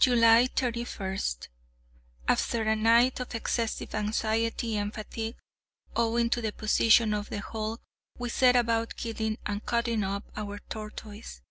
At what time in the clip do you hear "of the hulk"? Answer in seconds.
7.14-7.80